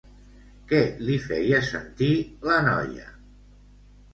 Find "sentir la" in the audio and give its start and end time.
1.67-2.57